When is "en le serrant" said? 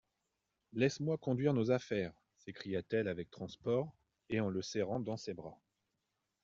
4.39-4.99